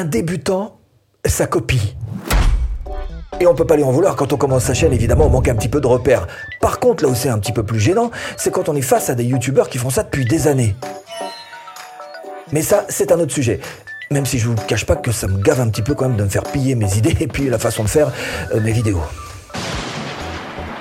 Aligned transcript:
Un 0.00 0.06
débutant, 0.06 0.78
ça 1.26 1.46
copie. 1.46 1.94
Et 3.38 3.46
on 3.46 3.54
peut 3.54 3.66
pas 3.66 3.76
lui 3.76 3.84
en 3.84 3.90
vouloir 3.90 4.16
quand 4.16 4.32
on 4.32 4.38
commence 4.38 4.64
sa 4.64 4.72
chaîne, 4.72 4.94
évidemment, 4.94 5.26
on 5.26 5.28
manque 5.28 5.48
un 5.48 5.54
petit 5.54 5.68
peu 5.68 5.78
de 5.78 5.86
repères. 5.86 6.26
Par 6.62 6.80
contre, 6.80 7.04
là 7.04 7.10
où 7.10 7.14
c'est 7.14 7.28
un 7.28 7.38
petit 7.38 7.52
peu 7.52 7.64
plus 7.64 7.78
gênant, 7.78 8.10
c'est 8.38 8.50
quand 8.50 8.70
on 8.70 8.74
est 8.74 8.80
face 8.80 9.10
à 9.10 9.14
des 9.14 9.24
youtubeurs 9.24 9.68
qui 9.68 9.76
font 9.76 9.90
ça 9.90 10.02
depuis 10.02 10.24
des 10.24 10.48
années. 10.48 10.74
Mais 12.50 12.62
ça, 12.62 12.86
c'est 12.88 13.12
un 13.12 13.20
autre 13.20 13.34
sujet. 13.34 13.60
Même 14.10 14.24
si 14.24 14.38
je 14.38 14.48
vous 14.48 14.54
cache 14.54 14.86
pas 14.86 14.96
que 14.96 15.12
ça 15.12 15.26
me 15.26 15.36
gave 15.36 15.60
un 15.60 15.68
petit 15.68 15.82
peu 15.82 15.94
quand 15.94 16.08
même 16.08 16.16
de 16.16 16.24
me 16.24 16.30
faire 16.30 16.44
piller 16.44 16.76
mes 16.76 16.96
idées 16.96 17.16
et 17.20 17.26
puis 17.26 17.50
la 17.50 17.58
façon 17.58 17.84
de 17.84 17.90
faire 17.90 18.10
euh, 18.54 18.60
mes 18.62 18.72
vidéos. 18.72 19.02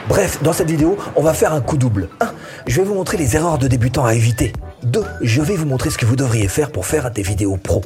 Bref, 0.08 0.42
dans 0.42 0.54
cette 0.54 0.72
vidéo, 0.72 0.98
on 1.18 1.24
va 1.24 1.34
faire 1.34 1.52
un 1.52 1.60
coup 1.60 1.76
double. 1.76 2.08
1. 2.22 2.32
Je 2.68 2.78
vais 2.78 2.88
vous 2.88 2.96
montrer 2.96 3.18
les 3.18 3.36
erreurs 3.36 3.58
de 3.58 3.68
débutants 3.68 4.06
à 4.06 4.14
éviter. 4.14 4.54
2. 4.84 5.04
Je 5.24 5.42
vais 5.42 5.58
vous 5.58 5.66
montrer 5.66 5.90
ce 5.90 5.98
que 5.98 6.06
vous 6.06 6.16
devriez 6.16 6.48
faire 6.48 6.72
pour 6.72 6.86
faire 6.86 7.12
des 7.12 7.22
vidéos 7.22 7.58
pro. 7.58 7.82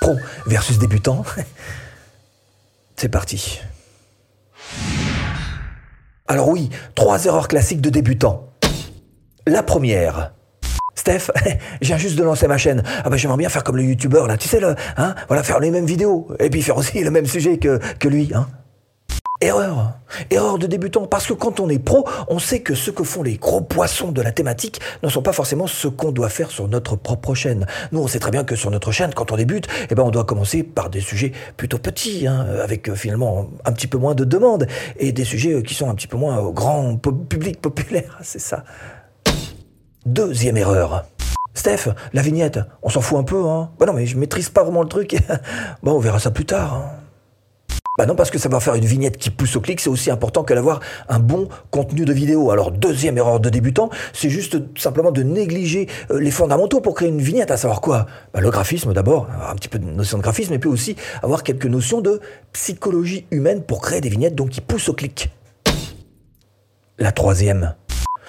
Pro 0.00 0.16
versus 0.46 0.78
débutant. 0.78 1.24
C'est 2.96 3.08
parti. 3.08 3.60
Alors 6.28 6.48
oui, 6.48 6.70
trois 6.94 7.24
erreurs 7.24 7.48
classiques 7.48 7.80
de 7.80 7.90
débutants. 7.90 8.48
La 9.46 9.62
première. 9.62 10.32
Steph, 10.94 11.30
viens 11.80 11.96
juste 11.96 12.16
de 12.16 12.22
lancer 12.22 12.46
ma 12.46 12.58
chaîne. 12.58 12.82
Ah 13.04 13.08
bah 13.08 13.16
j'aimerais 13.16 13.38
bien 13.38 13.48
faire 13.48 13.64
comme 13.64 13.76
le 13.76 13.82
youtubeur 13.82 14.26
là, 14.26 14.36
tu 14.36 14.48
sais 14.48 14.60
le, 14.60 14.74
hein, 14.96 15.14
voilà, 15.28 15.42
faire 15.42 15.60
les 15.60 15.70
mêmes 15.70 15.86
vidéos 15.86 16.28
et 16.38 16.50
puis 16.50 16.62
faire 16.62 16.76
aussi 16.76 17.02
le 17.02 17.10
même 17.10 17.26
sujet 17.26 17.58
que, 17.58 17.80
que 17.98 18.08
lui, 18.08 18.32
hein. 18.34 18.48
Erreur. 19.42 19.94
Erreur 20.30 20.58
de 20.58 20.66
débutant. 20.66 21.06
Parce 21.06 21.26
que 21.26 21.32
quand 21.32 21.60
on 21.60 21.70
est 21.70 21.78
pro, 21.78 22.06
on 22.28 22.38
sait 22.38 22.60
que 22.60 22.74
ce 22.74 22.90
que 22.90 23.04
font 23.04 23.22
les 23.22 23.38
gros 23.38 23.62
poissons 23.62 24.12
de 24.12 24.20
la 24.20 24.32
thématique 24.32 24.80
ne 25.02 25.08
sont 25.08 25.22
pas 25.22 25.32
forcément 25.32 25.66
ce 25.66 25.88
qu'on 25.88 26.12
doit 26.12 26.28
faire 26.28 26.50
sur 26.50 26.68
notre 26.68 26.94
propre 26.94 27.34
chaîne. 27.34 27.66
Nous, 27.92 28.00
on 28.00 28.06
sait 28.06 28.18
très 28.18 28.30
bien 28.30 28.44
que 28.44 28.54
sur 28.54 28.70
notre 28.70 28.92
chaîne, 28.92 29.14
quand 29.14 29.32
on 29.32 29.36
débute, 29.36 29.66
eh 29.88 29.94
ben, 29.94 30.02
on 30.02 30.10
doit 30.10 30.24
commencer 30.24 30.62
par 30.62 30.90
des 30.90 31.00
sujets 31.00 31.32
plutôt 31.56 31.78
petits, 31.78 32.26
hein, 32.26 32.46
avec 32.62 32.90
euh, 32.90 32.94
finalement 32.94 33.48
un 33.64 33.72
petit 33.72 33.86
peu 33.86 33.96
moins 33.96 34.14
de 34.14 34.24
demandes, 34.24 34.66
et 34.98 35.12
des 35.12 35.24
sujets 35.24 35.54
euh, 35.54 35.62
qui 35.62 35.72
sont 35.72 35.88
un 35.88 35.94
petit 35.94 36.06
peu 36.06 36.18
moins 36.18 36.36
au 36.38 36.52
grand 36.52 36.96
public 36.98 37.62
populaire. 37.62 38.18
C'est 38.22 38.40
ça. 38.40 38.64
Deuxième 40.04 40.58
erreur. 40.58 41.06
Steph, 41.54 41.88
la 42.12 42.22
vignette, 42.22 42.60
on 42.82 42.90
s'en 42.90 43.00
fout 43.00 43.18
un 43.18 43.24
peu, 43.24 43.46
hein. 43.46 43.70
Bah 43.78 43.86
non, 43.86 43.94
mais 43.94 44.06
je 44.06 44.18
maîtrise 44.18 44.50
pas 44.50 44.64
vraiment 44.64 44.82
le 44.82 44.88
truc. 44.88 45.16
bon, 45.82 45.92
on 45.92 45.98
verra 45.98 46.18
ça 46.18 46.30
plus 46.30 46.44
tard. 46.44 46.74
Hein. 46.74 46.99
Bah 47.98 48.06
non, 48.06 48.14
parce 48.14 48.30
que 48.30 48.38
savoir 48.38 48.62
faire 48.62 48.76
une 48.76 48.84
vignette 48.84 49.16
qui 49.16 49.30
pousse 49.30 49.56
au 49.56 49.60
clic, 49.60 49.80
c'est 49.80 49.90
aussi 49.90 50.12
important 50.12 50.44
que 50.44 50.54
d'avoir 50.54 50.78
un 51.08 51.18
bon 51.18 51.48
contenu 51.72 52.04
de 52.04 52.12
vidéo. 52.12 52.52
Alors, 52.52 52.70
deuxième 52.70 53.18
erreur 53.18 53.40
de 53.40 53.50
débutant, 53.50 53.90
c'est 54.12 54.30
juste 54.30 54.58
simplement 54.78 55.10
de 55.10 55.24
négliger 55.24 55.88
euh, 56.12 56.20
les 56.20 56.30
fondamentaux 56.30 56.80
pour 56.80 56.94
créer 56.94 57.08
une 57.08 57.20
vignette, 57.20 57.50
à 57.50 57.56
savoir 57.56 57.80
quoi? 57.80 58.06
Bah, 58.32 58.40
Le 58.40 58.50
graphisme 58.50 58.92
d'abord, 58.92 59.28
un 59.46 59.54
petit 59.56 59.68
peu 59.68 59.80
de 59.80 59.84
notion 59.84 60.18
de 60.18 60.22
graphisme, 60.22 60.54
et 60.54 60.60
puis 60.60 60.70
aussi 60.70 60.94
avoir 61.20 61.42
quelques 61.42 61.66
notions 61.66 62.00
de 62.00 62.20
psychologie 62.52 63.26
humaine 63.32 63.62
pour 63.64 63.80
créer 63.80 64.00
des 64.00 64.08
vignettes 64.08 64.36
donc 64.36 64.50
qui 64.50 64.60
poussent 64.60 64.88
au 64.88 64.94
clic. 64.94 65.28
La 66.96 67.10
troisième, 67.10 67.74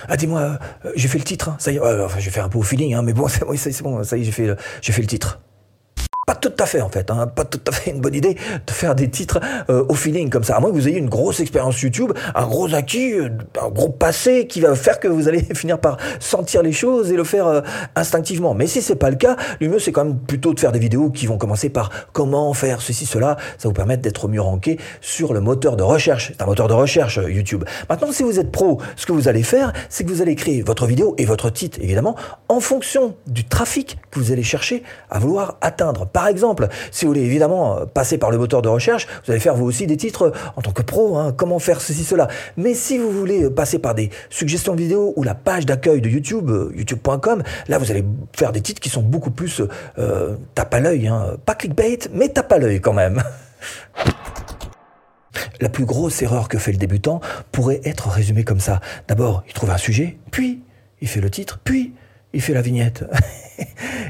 ah 0.08 0.18
dis-moi, 0.18 0.42
euh, 0.86 0.92
j'ai 0.96 1.08
fait 1.08 1.20
le 1.20 1.24
titre, 1.24 1.50
hein. 1.50 1.58
ça 1.60 1.72
y 1.72 1.76
est, 1.76 1.80
enfin 1.80 2.20
j'ai 2.20 2.32
fait 2.32 2.40
un 2.40 2.50
peu 2.50 2.58
au 2.58 2.64
feeling, 2.64 2.96
hein, 2.96 3.04
mais 3.04 3.14
bon, 3.14 3.28
c'est 3.56 3.84
bon, 3.84 4.04
ça 4.04 4.18
y 4.18 4.22
est, 4.22 4.24
j'ai 4.24 4.32
fait, 4.32 4.56
j'ai 4.82 4.92
fait 4.92 5.02
le 5.02 5.08
titre 5.08 5.40
pas 6.28 6.36
tout 6.36 6.54
à 6.60 6.68
fait 6.68 6.82
en 6.82 6.90
fait, 6.90 7.10
hein, 7.10 7.26
pas 7.26 7.46
tout 7.46 7.60
à 7.68 7.72
fait 7.72 7.90
une 7.90 8.00
bonne 8.00 8.14
idée 8.14 8.36
de 8.36 8.72
faire 8.72 8.94
des 8.94 9.10
titres 9.10 9.40
euh, 9.72 9.84
au 9.90 9.96
feeling 9.96 10.30
comme 10.30 10.44
ça, 10.44 10.56
à 10.56 10.60
moins 10.60 10.70
que 10.70 10.76
vous 10.76 10.88
ayez 10.88 11.00
une 11.00 11.10
grosse 11.10 11.40
expérience 11.40 11.82
YouTube, 11.82 12.12
un 12.36 12.46
gros 12.46 12.72
acquis, 12.76 13.14
euh, 13.14 13.30
un 13.60 13.70
gros 13.70 13.90
passé 13.90 14.46
qui 14.46 14.62
va 14.62 14.76
faire 14.76 15.00
que 15.00 15.08
vous 15.08 15.28
allez 15.28 15.42
finir 15.56 15.80
par 15.80 15.98
sentir 16.20 16.62
les 16.62 16.74
choses 16.74 17.12
et 17.12 17.16
le 17.16 17.24
faire 17.24 17.48
euh, 17.48 17.62
instinctivement. 17.96 18.54
Mais 18.54 18.68
si 18.68 18.84
c'est 18.84 18.96
pas 18.96 19.10
le 19.10 19.16
cas, 19.16 19.36
le 19.60 19.68
mieux 19.68 19.80
c'est 19.80 19.92
quand 19.92 20.06
même 20.06 20.20
plutôt 20.20 20.54
de 20.54 20.60
faire 20.60 20.72
des 20.72 20.78
vidéos 20.78 21.10
qui 21.10 21.26
vont 21.26 21.40
commencer 21.40 21.70
par 21.70 21.90
comment 22.14 22.54
faire 22.54 22.84
ceci, 22.84 23.08
cela, 23.08 23.38
ça 23.58 23.68
vous 23.68 23.74
permettre 23.74 24.04
d'être 24.04 24.28
mieux 24.28 24.42
ranké 24.42 24.78
sur 25.02 25.34
le 25.34 25.42
moteur 25.42 25.76
de 25.76 25.84
recherche. 25.84 26.34
C'est 26.38 26.44
un 26.44 26.46
moteur 26.46 26.68
de 26.68 26.74
recherche 26.74 27.20
YouTube. 27.28 27.64
Maintenant, 27.90 28.12
si 28.12 28.22
vous 28.22 28.40
êtes 28.40 28.52
pro, 28.52 28.80
ce 28.96 29.08
que 29.08 29.12
vous 29.12 29.28
allez 29.28 29.42
faire, 29.42 29.74
c'est 29.90 30.04
que 30.04 30.10
vous 30.10 30.22
allez 30.22 30.36
créer 30.36 30.62
votre 30.62 30.86
vidéo 30.86 31.16
et 31.18 31.26
votre 31.26 31.50
titre 31.50 31.80
évidemment 31.82 32.16
en 32.48 32.60
fonction 32.60 33.16
du 33.26 33.44
trafic 33.46 33.98
que 34.12 34.20
vous 34.20 34.32
allez 34.32 34.44
chercher 34.44 34.84
à 35.10 35.18
vouloir 35.18 35.58
atteindre. 35.62 36.11
Par 36.14 36.28
exemple, 36.28 36.68
si 36.92 37.06
vous 37.06 37.12
voulez 37.12 37.26
évidemment 37.26 37.78
euh, 37.78 37.86
passer 37.86 38.18
par 38.18 38.32
le 38.32 38.38
moteur 38.38 38.62
de 38.62 38.70
recherche, 38.70 39.08
vous 39.26 39.32
allez 39.32 39.40
faire 39.40 39.56
vous 39.56 39.66
aussi 39.66 39.88
des 39.88 39.98
titres 39.98 40.24
euh, 40.24 40.32
en 40.56 40.62
tant 40.62 40.72
que 40.72 40.82
pro, 40.82 41.18
hein, 41.18 41.34
comment 41.36 41.60
faire 41.60 41.82
ceci, 41.82 42.04
cela. 42.04 42.28
Mais 42.58 42.74
si 42.74 42.98
vous 42.98 43.12
voulez 43.12 43.44
euh, 43.44 43.50
passer 43.50 43.80
par 43.80 43.96
des 43.96 44.10
suggestions 44.30 44.76
de 44.76 44.82
vidéos 44.82 45.14
ou 45.16 45.24
la 45.24 45.36
page 45.36 45.66
d'accueil 45.66 46.02
de 46.02 46.10
YouTube, 46.10 46.52
youtube.com, 46.76 47.44
là 47.68 47.78
vous 47.78 47.92
allez 47.92 48.04
faire 48.36 48.52
des 48.52 48.62
titres 48.62 48.82
qui 48.82 48.90
sont 48.90 49.02
beaucoup 49.02 49.32
plus 49.32 49.62
tape 50.56 50.74
à 50.74 50.80
l'œil, 50.80 51.08
hein. 51.08 51.38
pas 51.46 51.56
clickbait, 51.56 52.00
mais 52.14 52.30
tape 52.30 52.52
à 52.52 52.58
l'œil 52.58 52.82
quand 52.82 52.94
même. 52.94 53.24
La 55.62 55.70
plus 55.70 55.86
grosse 55.86 56.22
erreur 56.22 56.50
que 56.50 56.58
fait 56.58 56.72
le 56.72 56.78
débutant 56.78 57.22
pourrait 57.52 57.82
être 57.86 58.10
résumée 58.10 58.44
comme 58.44 58.60
ça. 58.60 58.82
D'abord, 59.08 59.44
il 59.48 59.54
trouve 59.54 59.70
un 59.72 59.78
sujet, 59.78 60.18
puis 60.32 60.62
il 61.02 61.08
fait 61.08 61.22
le 61.22 61.30
titre, 61.30 61.60
puis 61.64 61.94
il 62.34 62.42
fait 62.42 62.54
la 62.54 62.62
vignette. 62.62 63.06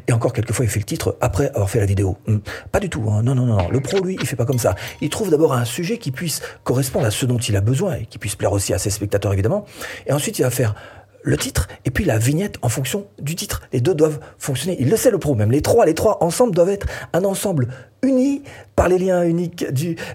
Et 0.08 0.14
encore 0.14 0.34
quelquefois, 0.34 0.66
il 0.66 0.72
fait 0.72 0.80
le 0.80 0.86
titre 0.86 1.18
après 1.22 1.50
avoir 1.50 1.70
fait 1.70 1.80
la 1.80 1.86
vidéo. 1.86 2.18
Hmm. 2.28 2.40
Pas 2.72 2.80
du 2.80 2.90
tout. 2.90 3.10
Hein. 3.10 3.24
Non, 3.24 3.36
non, 3.36 3.46
non, 3.46 3.70
Le 3.70 3.80
pro, 3.80 4.00
lui, 4.00 4.18
il 4.20 4.26
fait 4.26 4.36
pas 4.36 4.46
comme 4.46 4.60
ça. 4.60 4.76
Il 5.02 5.10
trouve 5.10 5.30
d'abord 5.30 5.54
un 5.54 5.66
sujet 5.66 5.98
qui 5.98 6.12
puisse 6.12 6.42
correspondre 6.64 7.06
à 7.06 7.12
ce 7.12 7.26
dont 7.26 7.38
il 7.38 7.56
a 7.56 7.62
besoin 7.62 7.96
et 7.96 8.06
qui 8.06 8.18
puisse 8.18 8.36
plaire 8.36 8.52
aussi 8.52 8.74
à 8.74 8.78
ses 8.78 8.90
spectateurs, 8.90 9.34
évidemment. 9.34 9.66
Et 10.08 10.14
ensuite, 10.14 10.40
il 10.40 10.44
va 10.44 10.50
faire 10.50 10.76
le 11.24 11.38
titre 11.38 11.68
et 11.86 11.92
puis 11.92 12.04
la 12.04 12.18
vignette 12.18 12.58
en 12.64 12.70
fonction 12.70 13.06
du 13.22 13.36
titre. 13.36 13.62
Les 13.74 13.82
deux 13.82 13.94
doivent 13.94 14.20
fonctionner. 14.40 14.76
Il 14.80 14.90
le 14.90 14.98
sait, 14.98 15.12
le 15.12 15.20
pro, 15.20 15.36
même. 15.36 15.52
Les 15.52 15.62
trois, 15.62 15.86
les 15.86 15.94
trois 15.94 16.24
ensemble 16.24 16.56
doivent 16.56 16.70
être 16.70 16.88
un 17.14 17.24
ensemble 17.24 17.68
uni 18.02 18.44
par 18.76 18.90
les 18.90 18.98
liens 18.98 19.24
uniques 19.24 19.66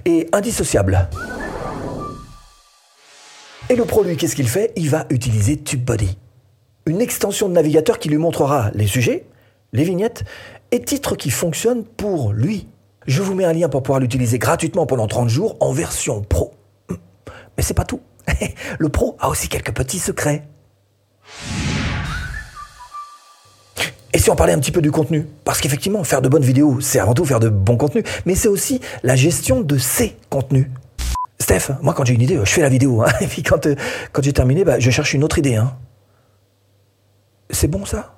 et 0.04 0.28
indissociables. 0.32 1.08
Et 3.68 3.76
le 3.76 3.84
pro, 3.84 4.02
lui, 4.02 4.16
qu'est-ce 4.16 4.36
qu'il 4.36 4.48
fait? 4.48 4.72
Il 4.76 4.90
va 4.90 5.06
utiliser 5.10 5.56
TubeBuddy 5.56 6.18
une 6.86 7.00
extension 7.00 7.48
de 7.48 7.54
navigateur 7.54 7.98
qui 7.98 8.08
lui 8.08 8.16
montrera 8.16 8.70
les 8.74 8.86
sujets, 8.86 9.26
les 9.76 9.84
vignettes 9.84 10.24
et 10.72 10.80
titres 10.80 11.14
qui 11.14 11.30
fonctionnent 11.30 11.84
pour 11.84 12.32
lui. 12.32 12.68
Je 13.06 13.22
vous 13.22 13.34
mets 13.34 13.44
un 13.44 13.52
lien 13.52 13.68
pour 13.68 13.82
pouvoir 13.82 14.00
l'utiliser 14.00 14.38
gratuitement 14.38 14.86
pendant 14.86 15.06
30 15.06 15.28
jours 15.28 15.56
en 15.60 15.70
version 15.70 16.22
pro. 16.22 16.52
Mais 16.90 17.62
c'est 17.62 17.74
pas 17.74 17.84
tout. 17.84 18.00
Le 18.78 18.88
pro 18.88 19.16
a 19.20 19.28
aussi 19.28 19.48
quelques 19.48 19.72
petits 19.72 20.00
secrets. 20.00 20.42
Et 24.12 24.18
si 24.18 24.30
on 24.30 24.36
parlait 24.36 24.54
un 24.54 24.58
petit 24.58 24.72
peu 24.72 24.80
du 24.80 24.90
contenu? 24.90 25.26
Parce 25.44 25.60
qu'effectivement, 25.60 26.02
faire 26.02 26.22
de 26.22 26.28
bonnes 26.28 26.42
vidéos, 26.42 26.80
c'est 26.80 26.98
avant 26.98 27.12
tout 27.12 27.26
faire 27.26 27.38
de 27.38 27.50
bons 27.50 27.76
contenus, 27.76 28.04
mais 28.24 28.34
c'est 28.34 28.48
aussi 28.48 28.80
la 29.02 29.14
gestion 29.14 29.60
de 29.60 29.76
ces 29.76 30.16
contenus. 30.30 30.68
Steph, 31.38 31.74
moi 31.82 31.92
quand 31.92 32.04
j'ai 32.06 32.14
une 32.14 32.22
idée, 32.22 32.38
je 32.42 32.50
fais 32.50 32.62
la 32.62 32.70
vidéo. 32.70 33.02
Hein. 33.02 33.12
et 33.20 33.26
puis 33.26 33.42
quand, 33.42 33.66
euh, 33.66 33.76
quand 34.12 34.22
j'ai 34.22 34.32
terminé, 34.32 34.64
bah, 34.64 34.78
je 34.80 34.90
cherche 34.90 35.12
une 35.12 35.22
autre 35.22 35.38
idée. 35.38 35.56
Hein. 35.56 35.76
C'est 37.50 37.68
bon 37.68 37.84
ça? 37.84 38.15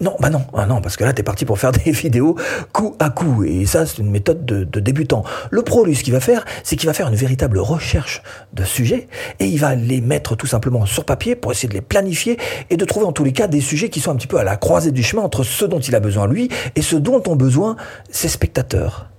Non, 0.00 0.16
bah 0.20 0.30
non, 0.30 0.44
ah 0.54 0.66
non, 0.66 0.80
parce 0.80 0.96
que 0.96 1.04
là, 1.04 1.12
t'es 1.12 1.22
parti 1.22 1.44
pour 1.44 1.58
faire 1.58 1.72
des 1.84 1.90
vidéos 1.90 2.36
coup 2.72 2.96
à 2.98 3.10
coup, 3.10 3.44
et 3.44 3.66
ça, 3.66 3.86
c'est 3.86 3.98
une 3.98 4.10
méthode 4.10 4.44
de, 4.44 4.80
débutant. 4.80 5.24
Le 5.50 5.62
pro, 5.62 5.84
lui, 5.84 5.94
ce 5.94 6.04
qu'il 6.04 6.12
va 6.12 6.20
faire, 6.20 6.44
c'est 6.62 6.76
qu'il 6.76 6.86
va 6.86 6.92
faire 6.92 7.08
une 7.08 7.16
véritable 7.16 7.58
recherche 7.58 8.22
de 8.52 8.64
sujets, 8.64 9.08
et 9.40 9.46
il 9.46 9.58
va 9.58 9.74
les 9.74 10.00
mettre 10.00 10.36
tout 10.36 10.46
simplement 10.46 10.86
sur 10.86 11.04
papier 11.04 11.36
pour 11.36 11.52
essayer 11.52 11.68
de 11.68 11.74
les 11.74 11.80
planifier, 11.80 12.38
et 12.70 12.76
de 12.76 12.84
trouver 12.84 13.06
en 13.06 13.12
tous 13.12 13.24
les 13.24 13.32
cas 13.32 13.46
des 13.46 13.60
sujets 13.60 13.88
qui 13.88 14.00
sont 14.00 14.10
un 14.10 14.16
petit 14.16 14.26
peu 14.26 14.38
à 14.38 14.44
la 14.44 14.56
croisée 14.56 14.92
du 14.92 15.02
chemin 15.02 15.22
entre 15.22 15.44
ce 15.44 15.64
dont 15.64 15.80
il 15.80 15.94
a 15.94 16.00
besoin 16.00 16.26
lui, 16.26 16.48
et 16.76 16.82
ce 16.82 16.96
dont 16.96 17.22
ont 17.26 17.36
besoin 17.36 17.76
ses 18.10 18.28
spectateurs. 18.28 19.10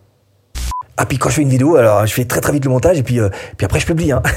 Ah, 0.97 1.05
puis 1.05 1.17
quand 1.17 1.29
je 1.29 1.35
fais 1.35 1.41
une 1.43 1.49
vidéo, 1.49 1.77
alors 1.77 2.05
je 2.05 2.13
fais 2.13 2.25
très 2.25 2.41
très 2.41 2.51
vite 2.51 2.65
le 2.65 2.71
montage, 2.71 2.97
et 2.97 3.03
puis, 3.03 3.19
euh, 3.19 3.29
puis 3.57 3.65
après 3.65 3.79
je 3.79 3.85
publie, 3.85 4.11
hein. 4.11 4.21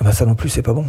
Ah 0.00 0.04
bah 0.04 0.12
ça 0.12 0.24
non 0.24 0.34
plus, 0.34 0.48
c'est 0.48 0.62
pas 0.62 0.72
bon. 0.72 0.86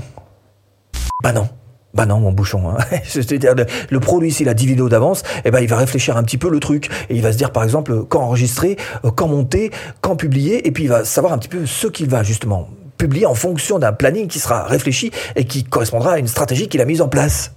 Bah 1.21 1.33
non. 1.33 1.49
Bah 1.93 2.05
non, 2.05 2.19
mon 2.19 2.31
bouchon. 2.31 2.69
Hein. 2.69 2.77
C'est-à-dire, 3.03 3.53
le, 3.89 3.99
pro, 3.99 4.19
lui, 4.19 4.31
s'il 4.31 4.47
a 4.49 4.53
10 4.53 4.65
vidéos 4.65 4.89
d'avance, 4.89 5.23
eh 5.43 5.51
ben, 5.51 5.59
il 5.59 5.67
va 5.67 5.77
réfléchir 5.77 6.17
un 6.17 6.23
petit 6.23 6.37
peu 6.37 6.49
le 6.49 6.59
truc. 6.59 6.89
Et 7.09 7.15
il 7.15 7.21
va 7.21 7.31
se 7.31 7.37
dire, 7.37 7.51
par 7.51 7.63
exemple, 7.63 8.05
quand 8.07 8.21
enregistrer, 8.21 8.77
euh, 9.03 9.11
quand 9.11 9.27
monter, 9.27 9.71
quand 9.99 10.15
publier. 10.15 10.67
Et 10.67 10.71
puis, 10.71 10.85
il 10.85 10.89
va 10.89 11.03
savoir 11.05 11.33
un 11.33 11.37
petit 11.37 11.49
peu 11.49 11.65
ce 11.65 11.87
qu'il 11.87 12.09
va, 12.09 12.23
justement, 12.23 12.69
publier 12.97 13.25
en 13.25 13.35
fonction 13.35 13.79
d'un 13.79 13.93
planning 13.93 14.27
qui 14.27 14.39
sera 14.39 14.63
réfléchi 14.63 15.11
et 15.35 15.45
qui 15.45 15.63
correspondra 15.63 16.13
à 16.13 16.17
une 16.17 16.27
stratégie 16.27 16.67
qu'il 16.69 16.81
a 16.81 16.85
mise 16.85 17.01
en 17.01 17.07
place. 17.09 17.51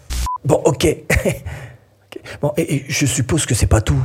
Bon, 0.45 0.61
ok. 0.65 0.87
Bon, 2.41 2.53
et 2.57 2.85
je 2.89 3.05
suppose 3.05 3.45
que 3.45 3.55
c'est 3.55 3.67
pas 3.67 3.83
tout. 3.83 4.03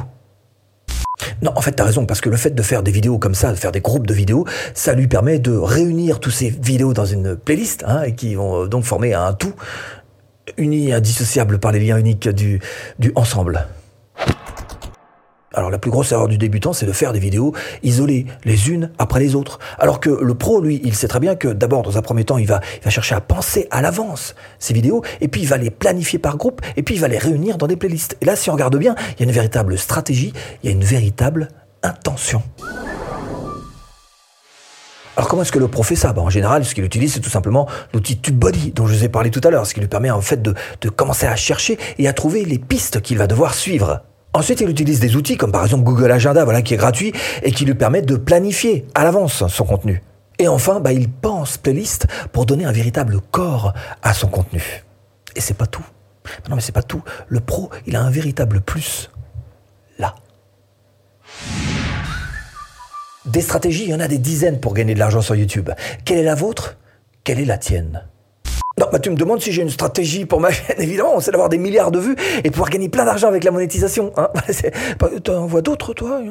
Non, 1.42 1.52
en 1.56 1.62
fait, 1.62 1.74
tu 1.74 1.82
as 1.82 1.86
raison, 1.86 2.06
parce 2.06 2.22
que 2.22 2.30
le 2.30 2.38
fait 2.38 2.54
de 2.54 2.62
faire 2.62 2.84
des 2.84 2.92
vidéos 2.92 3.18
comme 3.18 3.36
ça, 3.36 3.52
de 3.52 3.56
faire 3.56 3.72
des 3.72 3.82
groupes 3.82 4.08
de 4.08 4.14
vidéos, 4.14 4.46
ça 4.74 4.94
lui 4.94 5.08
permet 5.08 5.40
de 5.40 5.56
réunir 5.56 6.20
toutes 6.20 6.34
ces 6.34 6.50
vidéos 6.50 6.94
dans 6.94 7.06
une 7.06 7.36
playlist, 7.36 7.84
hein, 7.88 8.04
et 8.04 8.16
qui 8.16 8.36
vont 8.36 8.64
euh, 8.64 8.68
donc 8.68 8.84
former 8.84 9.14
un 9.14 9.34
tout 9.34 9.54
uni, 10.58 10.94
indissociable 10.94 11.60
par 11.60 11.72
les 11.72 11.80
liens 11.80 11.98
uniques 11.98 12.30
du, 12.30 12.60
ensemble. 13.16 13.68
Alors 15.52 15.70
Alors 15.70 15.72
la 15.72 15.80
plus 15.80 15.92
grosse 15.92 16.12
erreur 16.12 16.28
du 16.28 16.38
débutant, 16.38 16.74
c'est 16.74 16.86
de 16.86 16.92
faire 16.92 17.12
des 17.12 17.20
vidéos 17.20 17.54
isolées, 17.82 18.28
les 18.46 18.70
unes 18.70 18.92
après 19.00 19.20
les 19.20 19.36
autres. 19.36 19.60
Alors 19.80 20.00
que 20.00 20.10
le 20.10 20.36
pro, 20.36 20.62
lui, 20.62 20.80
il 20.84 20.94
sait 20.94 21.08
très 21.08 21.20
bien 21.20 21.36
que 21.36 21.48
d'abord, 21.48 21.82
dans 21.82 21.98
un 21.98 22.02
premier 22.02 22.24
temps, 22.24 22.38
il 22.38 22.48
va, 22.48 22.62
il 22.78 22.84
va 22.84 22.92
chercher 22.92 23.16
à 23.16 23.22
penser 23.22 23.68
à 23.72 23.82
l'avance 23.82 24.36
ces 24.60 24.74
vidéos, 24.74 25.04
et 25.22 25.28
puis 25.28 25.42
il 25.42 25.48
va 25.48 25.58
les 25.58 25.72
planifier 25.72 26.20
par 26.20 26.38
groupe, 26.38 26.62
et 26.78 26.84
puis 26.84 26.96
il 26.96 27.02
va 27.02 27.08
les 27.08 27.18
réunir 27.18 27.58
dans 27.58 27.68
des 27.68 27.78
playlists. 27.78 28.16
Et 28.22 28.26
là, 28.26 28.36
si 28.36 28.50
on 28.50 28.54
regarde 28.54 28.78
bien, 28.78 28.96
il 29.18 29.22
y 29.22 29.24
a 29.24 29.26
une 29.26 29.36
véritable 29.36 29.78
stratégie, 29.78 30.34
il 30.64 30.70
y 30.70 30.74
a 30.74 30.76
une 30.76 30.84
véritable 30.84 31.50
intention. 31.84 32.44
Alors 35.20 35.28
comment 35.28 35.42
est-ce 35.42 35.52
que 35.52 35.60
le 35.60 35.68
pro 35.68 35.84
fait 35.84 35.98
ça? 35.98 36.14
Ben, 36.14 36.22
En 36.22 36.30
général, 36.30 36.64
ce 36.64 36.74
qu'il 36.74 36.86
utilise, 36.86 37.16
c'est 37.16 37.20
tout 37.20 37.30
simplement 37.30 37.68
l'outil 37.94 38.16
TubeBuddy 38.16 38.72
dont 38.72 38.88
je 38.88 38.96
vous 38.96 39.04
ai 39.04 39.10
parlé 39.10 39.32
tout 39.32 39.42
à 39.44 39.50
l'heure, 39.50 39.68
ce 39.68 39.74
qui 39.74 39.82
lui 39.82 39.90
permet 39.90 40.10
en 40.10 40.22
fait 40.22 40.42
de, 40.42 40.54
commencer 40.96 41.26
à 41.26 41.36
chercher 41.36 41.78
et 41.98 42.08
à 42.08 42.14
trouver 42.14 42.46
les 42.46 42.58
pistes 42.58 43.02
qu'il 43.02 43.18
va 43.18 43.28
devoir 43.28 43.54
suivre. 43.54 44.04
Ensuite, 44.32 44.62
il 44.62 44.70
utilise 44.70 45.02
des 45.02 45.18
outils 45.18 45.36
comme 45.36 45.52
par 45.52 45.66
exemple 45.66 45.84
Google 45.84 46.10
Agenda, 46.10 46.46
voilà, 46.46 46.62
qui 46.62 46.74
est 46.74 46.78
gratuit 46.78 47.12
et 47.44 47.52
qui 47.52 47.66
lui 47.66 47.74
permet 47.74 48.02
de 48.02 48.16
planifier 48.16 48.88
à 48.96 49.04
l'avance 49.04 49.46
son 49.46 49.66
contenu. 49.66 50.02
Et 50.38 50.48
enfin, 50.48 50.80
bah, 50.80 50.94
il 50.94 51.10
pense 51.10 51.58
playlist 51.58 52.08
pour 52.32 52.46
donner 52.46 52.64
un 52.64 52.72
véritable 52.72 53.20
corps 53.20 53.74
à 54.02 54.14
son 54.14 54.30
contenu. 54.30 54.86
Et 55.36 55.42
c'est 55.42 55.54
pas 55.54 55.68
tout. 55.68 55.86
Non, 56.50 56.56
mais 56.56 56.62
c'est 56.62 56.72
pas 56.72 56.82
tout. 56.82 57.04
Le 57.28 57.42
pro, 57.42 57.72
il 57.88 57.98
a 57.98 58.02
un 58.02 58.10
véritable 58.10 58.62
plus. 58.62 59.10
Des 63.26 63.42
stratégies, 63.42 63.84
il 63.84 63.90
y 63.90 63.94
en 63.94 64.00
a 64.00 64.08
des 64.08 64.18
dizaines 64.18 64.62
pour 64.62 64.74
gagner 64.74 64.94
de 64.94 65.00
l'argent 65.00 65.22
sur 65.22 65.36
YouTube. 65.36 65.70
Quelle 66.06 66.20
est 66.20 66.24
la 66.24 66.36
vôtre? 66.36 66.78
Quelle 67.26 67.40
est 67.40 67.46
la 67.46 67.58
tienne? 67.58 68.06
Non, 68.80 68.88
bah 68.94 69.00
tu 69.00 69.10
me 69.10 69.18
demandes 69.18 69.42
si 69.42 69.52
j'ai 69.52 69.62
une 69.62 69.70
stratégie 69.70 70.26
pour 70.26 70.40
ma 70.40 70.52
chaîne, 70.52 70.78
évidemment, 70.80 71.20
c'est 71.20 71.32
d'avoir 71.32 71.50
des 71.50 71.58
milliards 71.58 71.92
de 71.92 72.00
vues 72.00 72.16
et 72.46 72.50
pouvoir 72.50 72.70
gagner 72.70 72.88
plein 72.88 73.04
d'argent 73.04 73.28
avec 73.28 73.44
la 73.44 73.52
monétisation. 73.52 74.14
Hein 74.16 74.30
T'en 75.24 75.48
vois 75.48 75.62
d'autres, 75.62 75.94
toi? 75.94 76.22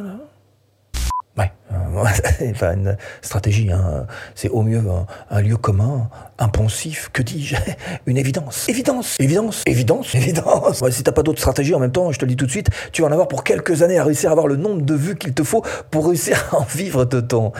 pas 2.61 2.73
une 2.73 2.97
stratégie, 3.23 3.71
hein. 3.73 4.07
c'est 4.35 4.49
au 4.49 4.63
mieux 4.63 4.83
un, 5.31 5.41
lieu 5.41 5.57
commun, 5.57 6.09
un 6.39 6.49
poncif, 6.49 7.11
que 7.13 7.23
dis-je 7.23 7.57
Une 8.07 8.17
évidence. 8.17 8.69
Évidence, 8.69 9.17
évidence, 9.19 9.63
évidence, 9.67 10.15
évidence. 10.15 10.83
si 10.91 11.03
t'as 11.03 11.13
pas 11.13 11.23
d'autre 11.23 11.39
stratégie 11.39 11.75
en 11.75 11.79
même 11.79 11.93
temps, 11.93 12.13
je 12.13 12.19
te 12.19 12.25
le 12.25 12.31
dis 12.31 12.37
tout 12.37 12.47
de 12.47 12.51
suite, 12.51 12.69
tu 12.93 13.03
vas 13.03 13.09
en 13.09 13.13
avoir 13.13 13.29
pour 13.29 13.45
quelques 13.45 13.83
années 13.83 13.99
à 13.99 14.05
réussir 14.05 14.31
à 14.31 14.33
avoir 14.33 14.47
le 14.47 14.57
nombre 14.57 14.83
de 14.83 14.95
vues 14.95 15.17
qu'il 15.17 15.35
te 15.35 15.43
faut 15.43 15.63
pour 15.91 16.07
réussir 16.07 16.49
à 16.53 16.57
en 16.57 16.65
vivre 16.65 17.05
de 17.05 17.21
ton, 17.21 17.53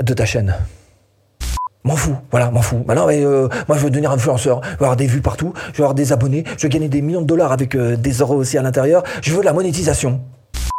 de 0.00 0.14
ta 0.14 0.24
chaîne. 0.24 0.54
M'en 1.84 1.96
fous, 1.96 2.16
voilà, 2.30 2.50
m'en 2.50 2.60
fous. 2.60 2.84
Maintenant, 2.86 3.06
mais, 3.06 3.24
euh, 3.24 3.48
moi, 3.68 3.78
je 3.78 3.84
veux 3.84 3.90
devenir 3.90 4.10
influenceur, 4.10 4.60
je 4.62 4.70
veux 4.70 4.82
avoir 4.82 4.96
des 4.96 5.06
vues 5.06 5.22
partout, 5.22 5.54
je 5.72 5.78
veux 5.78 5.84
avoir 5.84 5.94
des 5.94 6.12
abonnés, 6.12 6.44
je 6.56 6.64
veux 6.64 6.68
gagner 6.68 6.88
des 6.88 7.00
millions 7.00 7.22
de 7.22 7.26
dollars 7.26 7.52
avec 7.52 7.74
euh, 7.74 7.96
des 7.96 8.12
euros 8.12 8.34
aussi 8.34 8.58
à 8.58 8.62
l'intérieur, 8.62 9.02
je 9.22 9.32
veux 9.32 9.40
de 9.40 9.44
la 9.44 9.52
monétisation. 9.52 10.20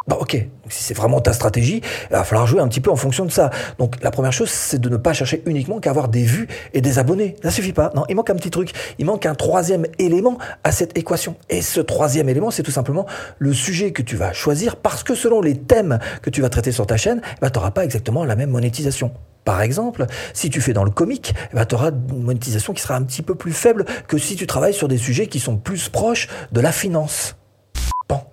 Bah 0.09 0.17
ok, 0.19 0.44
si 0.69 0.83
c'est 0.83 0.95
vraiment 0.95 1.21
ta 1.21 1.33
stratégie, 1.33 1.83
il 2.09 2.13
va 2.13 2.23
falloir 2.23 2.47
jouer 2.47 2.61
un 2.61 2.67
petit 2.67 2.81
peu 2.81 2.89
en 2.89 2.95
fonction 2.95 3.25
de 3.25 3.31
ça. 3.31 3.51
Donc 3.77 4.01
la 4.01 4.09
première 4.09 4.33
chose, 4.33 4.50
c'est 4.50 4.81
de 4.81 4.89
ne 4.89 4.97
pas 4.97 5.13
chercher 5.13 5.44
uniquement 5.45 5.79
qu'à 5.79 5.91
avoir 5.91 6.07
des 6.07 6.23
vues 6.23 6.47
et 6.73 6.81
des 6.81 6.97
abonnés. 6.97 7.35
Ça 7.44 7.51
suffit 7.51 7.73
pas. 7.73 7.91
Non, 7.95 8.06
il 8.09 8.15
manque 8.15 8.31
un 8.31 8.35
petit 8.35 8.50
truc. 8.50 8.71
Il 8.97 9.06
manque 9.06 9.27
un 9.27 9.35
troisième 9.35 9.85
élément 10.00 10.39
à 10.63 10.71
cette 10.71 10.97
équation. 10.97 11.35
Et 11.51 11.61
ce 11.61 11.79
troisième 11.79 12.27
élément, 12.27 12.50
c'est 12.50 12.63
tout 12.63 12.71
simplement 12.71 13.06
le 13.38 13.53
sujet 13.53 13.91
que 13.91 14.01
tu 14.01 14.15
vas 14.15 14.33
choisir 14.33 14.77
parce 14.77 15.03
que 15.03 15.13
selon 15.13 15.41
les 15.41 15.56
thèmes 15.56 16.00
que 16.23 16.31
tu 16.31 16.41
vas 16.41 16.50
traiter 16.50 16.71
sur 16.71 16.88
ta 16.88 16.97
chaîne, 16.97 17.21
bah, 17.39 17.51
tu 17.51 17.59
n'auras 17.59 17.69
pas 17.69 17.85
exactement 17.85 18.25
la 18.25 18.35
même 18.35 18.50
monétisation. 18.50 19.11
Par 19.45 19.61
exemple, 19.61 20.07
si 20.33 20.50
tu 20.50 20.59
fais 20.59 20.73
dans 20.73 20.85
le 20.85 20.91
comique, 20.91 21.35
bah, 21.53 21.67
tu 21.67 21.75
auras 21.75 21.91
une 21.91 22.23
monétisation 22.23 22.73
qui 22.73 22.81
sera 22.81 22.95
un 22.95 23.03
petit 23.03 23.21
peu 23.21 23.35
plus 23.35 23.53
faible 23.53 23.85
que 24.07 24.17
si 24.17 24.35
tu 24.35 24.47
travailles 24.47 24.73
sur 24.73 24.88
des 24.88 24.97
sujets 24.97 25.27
qui 25.27 25.39
sont 25.39 25.57
plus 25.57 25.88
proches 25.88 26.29
de 26.51 26.61
la 26.61 26.71
finance. 26.71 27.35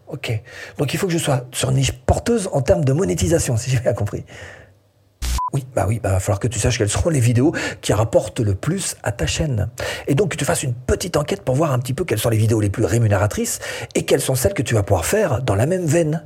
Ok. 0.09 0.41
Donc 0.79 0.95
il 0.95 0.99
faut 0.99 1.07
que 1.07 1.13
je 1.13 1.19
sois 1.19 1.47
sur 1.53 1.73
niche 1.73 1.93
porteuse 1.93 2.49
en 2.53 2.63
termes 2.63 2.85
de 2.85 2.93
monétisation, 2.93 3.57
si 3.57 3.71
j'ai 3.71 3.81
bien 3.81 3.93
compris. 3.93 4.25
Oui, 5.53 5.65
bah 5.75 5.87
oui, 5.89 6.01
bah 6.03 6.11
va 6.11 6.21
falloir 6.21 6.41
que 6.41 6.49
tu 6.49 6.59
saches 6.59 6.77
quelles 6.77 6.91
seront 6.91 7.09
les 7.09 7.21
vidéos 7.21 7.53
qui 7.81 7.93
rapportent 7.93 8.41
le 8.41 8.55
plus 8.55 8.97
à 9.03 9.13
ta 9.13 9.27
chaîne. 9.27 9.69
Et 10.09 10.15
donc 10.15 10.33
que 10.33 10.37
tu 10.37 10.45
fasses 10.45 10.65
une 10.65 10.75
petite 10.75 11.17
enquête 11.17 11.43
pour 11.43 11.55
voir 11.55 11.73
un 11.73 11.79
petit 11.79 11.95
peu 11.95 12.05
quelles 12.05 12.19
sont 12.19 12.31
les 12.31 12.37
vidéos 12.37 12.61
les 12.61 12.69
plus 12.69 12.85
rémunératrices 12.85 13.61
et 13.95 14.05
quelles 14.05 14.21
sont 14.21 14.35
celles 14.35 14.55
que 14.55 14.63
tu 14.63 14.75
vas 14.75 14.83
pouvoir 14.83 15.05
faire 15.05 15.43
dans 15.43 15.55
la 15.55 15.67
même 15.67 15.87
veine. 15.87 16.25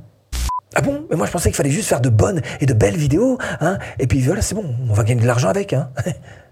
Ah 0.74 0.80
bon? 0.80 1.06
Mais 1.10 1.16
moi 1.16 1.26
je 1.26 1.32
pensais 1.32 1.50
qu'il 1.50 1.56
fallait 1.56 1.70
juste 1.70 1.88
faire 1.88 2.00
de 2.00 2.08
bonnes 2.08 2.40
et 2.60 2.66
de 2.66 2.74
belles 2.74 2.96
vidéos, 2.96 3.38
hein 3.60 3.78
Et 3.98 4.06
puis 4.06 4.20
voilà, 4.20 4.40
c'est 4.40 4.54
bon, 4.54 4.74
on 4.88 4.94
va 4.94 5.04
gagner 5.04 5.20
de 5.20 5.26
l'argent 5.26 5.48
avec, 5.48 5.72
hein 5.72 5.90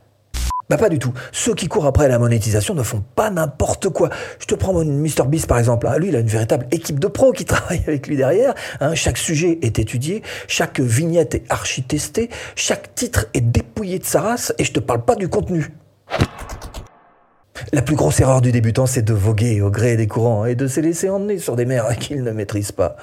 Bah 0.68 0.76
pas 0.76 0.90
du 0.90 0.98
tout. 0.98 1.14
Ceux 1.32 1.54
qui 1.54 1.66
courent 1.66 1.86
après 1.86 2.08
la 2.08 2.18
monétisation 2.18 2.74
ne 2.74 2.82
font 2.82 3.02
pas 3.14 3.30
n'importe 3.30 3.88
quoi. 3.88 4.10
Je 4.38 4.44
te 4.44 4.54
prends 4.54 4.74
mon 4.74 4.84
MrBeast 4.84 5.46
par 5.46 5.58
exemple. 5.58 5.86
Hein. 5.86 5.96
Lui, 5.96 6.08
il 6.08 6.16
a 6.16 6.20
une 6.20 6.26
véritable 6.26 6.66
équipe 6.70 7.00
de 7.00 7.06
pros 7.06 7.32
qui 7.32 7.44
travaille 7.46 7.82
avec 7.86 8.06
lui 8.06 8.18
derrière. 8.18 8.54
Hein. 8.80 8.94
Chaque 8.94 9.16
sujet 9.16 9.58
est 9.62 9.78
étudié, 9.78 10.22
chaque 10.46 10.78
vignette 10.78 11.34
est 11.34 11.44
archi-testée, 11.48 12.28
chaque 12.54 12.94
titre 12.94 13.26
est 13.32 13.40
dépouillé 13.40 13.98
de 13.98 14.04
sa 14.04 14.20
race, 14.20 14.52
et 14.58 14.64
je 14.64 14.72
te 14.72 14.80
parle 14.80 15.06
pas 15.06 15.14
du 15.14 15.28
contenu. 15.28 15.72
La 17.72 17.82
plus 17.82 17.96
grosse 17.96 18.18
erreur 18.20 18.40
du 18.40 18.50
débutant, 18.50 18.86
c'est 18.86 19.02
de 19.02 19.12
voguer 19.12 19.60
au 19.60 19.70
gré 19.70 19.96
des 19.96 20.06
courants 20.06 20.46
et 20.46 20.54
de 20.54 20.66
se 20.66 20.80
laisser 20.80 21.10
emmener 21.10 21.38
sur 21.38 21.54
des 21.54 21.66
mers 21.66 21.96
qu'il 21.98 22.22
ne 22.22 22.30
maîtrise 22.30 22.72
pas. 22.72 22.96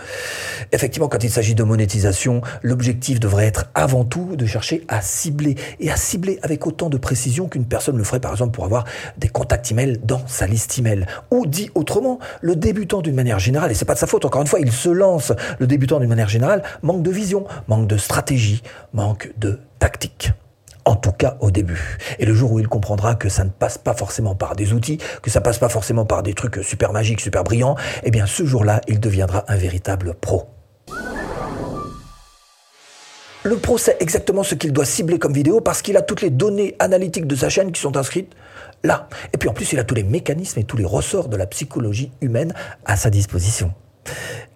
Effectivement, 0.72 1.08
quand 1.08 1.24
il 1.24 1.30
s'agit 1.30 1.54
de 1.54 1.64
monétisation, 1.64 2.42
l'objectif 2.64 3.20
devrait 3.20 3.46
être 3.46 3.66
avant 3.76 4.06
tout 4.06 4.36
de 4.36 4.46
chercher 4.48 4.84
à 4.88 5.02
cibler 5.02 5.56
et 5.80 5.92
à 5.92 5.96
cibler 5.96 6.40
avec 6.42 6.66
autant 6.66 6.90
de 6.90 6.98
précision 6.98 7.48
qu'une 7.48 7.66
personne 7.66 7.98
le 7.98 8.04
ferait 8.04 8.20
par 8.20 8.32
exemple 8.32 8.54
pour 8.54 8.66
avoir 8.66 8.86
des 9.18 9.28
contacts 9.28 9.72
email 9.72 10.00
dans 10.04 10.26
sa 10.26 10.48
liste 10.48 10.80
email. 10.80 11.06
Ou 11.30 11.46
dit 11.46 11.70
autrement, 11.76 12.18
le 12.42 12.56
débutant 12.56 13.02
d'une 13.02 13.16
manière 13.16 13.40
générale, 13.40 13.72
et 13.72 13.76
c'est 13.76 13.86
pas 13.86 13.94
de 13.94 14.00
sa 14.00 14.08
faute, 14.08 14.26
encore 14.26 14.42
une 14.42 14.48
fois, 14.48 14.60
il 14.60 14.72
se 14.72 14.90
lance, 14.90 15.32
le 15.60 15.68
débutant 15.68 16.00
d'une 16.00 16.10
manière 16.10 16.30
générale, 16.30 16.64
manque 16.82 17.04
de 17.04 17.12
vision, 17.12 17.46
manque 17.68 17.88
de 17.88 17.98
stratégie, 17.98 18.64
manque 18.94 19.32
de 19.38 19.60
tactique 19.78 20.32
en 20.86 20.96
tout 20.96 21.12
cas 21.12 21.38
au 21.42 21.52
début. 21.52 21.98
Et 22.20 22.26
le 22.26 22.34
jour 22.34 22.52
où 22.52 22.60
il 22.60 22.68
comprendra 22.68 23.16
que 23.16 23.30
ça 23.30 23.44
ne 23.44 23.50
passe 23.50 23.78
pas 23.78 23.94
forcément 23.94 24.36
par 24.36 24.56
des 24.56 24.74
outils, 24.74 25.00
que 25.22 25.30
ça 25.30 25.42
passe 25.42 25.58
pas 25.58 25.70
forcément 25.70 26.06
par 26.06 26.24
des 26.24 26.34
trucs 26.34 26.64
super 26.64 26.94
magiques, 26.94 27.22
super 27.22 27.44
brillants, 27.44 27.76
eh 28.04 28.12
bien 28.12 28.26
ce 28.26 28.46
jour-là, 28.46 28.82
il 28.88 29.00
deviendra 29.00 29.44
un 29.48 29.56
véritable 29.56 30.14
pro. 30.14 30.46
Le 33.44 33.58
pro 33.58 33.78
sait 33.78 33.98
exactement 34.00 34.42
ce 34.42 34.56
qu'il 34.56 34.74
doit 34.74 34.86
cibler 34.86 35.20
comme 35.20 35.34
vidéo 35.34 35.62
parce 35.62 35.84
qu'il 35.84 35.98
a 35.98 36.02
toutes 36.02 36.22
les 36.22 36.32
données 36.32 36.76
analytiques 36.80 37.28
de 37.28 37.36
sa 37.36 37.50
chaîne 37.50 37.72
qui 37.72 37.80
sont 37.80 37.96
inscrites 37.96 38.34
là. 38.84 39.08
Et 39.34 39.38
puis 39.38 39.50
en 39.50 39.54
plus, 39.54 39.72
il 39.74 39.80
a 39.80 39.84
tous 39.84 39.96
les 39.96 40.04
mécanismes 40.04 40.60
et 40.60 40.64
tous 40.64 40.78
les 40.78 40.86
ressorts 40.86 41.28
de 41.28 41.38
la 41.38 41.46
psychologie 41.46 42.12
humaine 42.22 42.54
à 42.86 42.96
sa 42.98 43.10
disposition. 43.10 43.74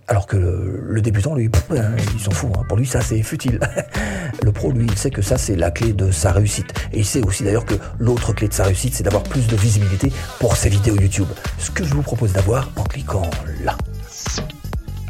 Alors 0.09 0.25
que 0.25 0.37
le, 0.37 1.01
débutant, 1.01 1.35
lui, 1.35 1.51
hein, 1.69 1.91
il 2.15 2.19
s'en 2.19 2.31
fout. 2.31 2.49
Hein. 2.57 2.63
Pour 2.67 2.77
lui, 2.77 2.87
ça, 2.87 2.99
c'est 2.99 3.21
futile. 3.21 3.59
Le 4.43 4.51
pro, 4.51 4.71
lui, 4.71 4.85
il 4.85 4.97
sait 4.97 5.11
que 5.11 5.21
ça, 5.21 5.37
c'est 5.37 5.55
la 5.55 5.69
clé 5.69 5.93
de 5.93 6.09
sa 6.09 6.31
réussite. 6.31 6.73
Et 6.91 6.99
il 6.99 7.05
sait 7.05 7.21
aussi 7.21 7.43
d'ailleurs 7.43 7.65
que 7.65 7.75
l'autre 7.99 8.33
clé 8.33 8.47
de 8.47 8.53
sa 8.53 8.63
réussite, 8.63 8.95
c'est 8.95 9.03
d'avoir 9.03 9.21
plus 9.21 9.45
de 9.45 9.55
visibilité 9.55 10.11
pour 10.39 10.55
ses 10.55 10.69
vidéos 10.69 10.95
YouTube. 10.95 11.27
Ce 11.59 11.69
que 11.69 11.83
je 11.83 11.93
vous 11.93 12.01
propose 12.01 12.33
d'avoir 12.33 12.71
en 12.75 12.83
cliquant 12.83 13.29
là. 13.63 13.77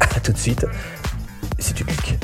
A 0.00 0.20
tout 0.20 0.32
de 0.32 0.38
suite, 0.38 0.66
si 1.58 1.72
tu 1.72 1.84
cliques. 1.84 2.18